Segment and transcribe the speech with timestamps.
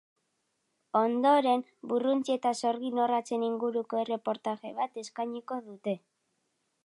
[0.99, 5.99] Ondoren, burruntzi eta sorgin-orratzen inguruko erreportaje bat eskainiko dute.